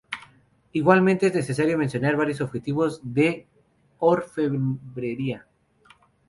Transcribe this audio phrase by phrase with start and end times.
[0.71, 3.45] Igualmente es necesario mencionar varios objetos de
[3.99, 5.45] orfebrería.